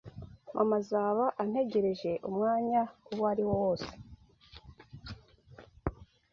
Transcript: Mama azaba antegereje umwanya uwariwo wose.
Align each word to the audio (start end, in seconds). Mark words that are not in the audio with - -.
Mama 0.53 0.75
azaba 0.81 1.25
antegereje 1.43 2.11
umwanya 2.29 2.81
uwariwo 3.13 3.53
wose. 3.63 3.93